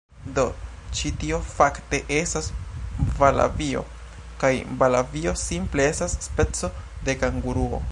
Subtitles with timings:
[0.37, 0.43] Do,
[0.99, 2.47] ĉi tio, fakte, estas
[3.21, 3.83] valabio
[4.45, 6.73] kaj valabio simple estas speco
[7.11, 7.77] de kanguruo.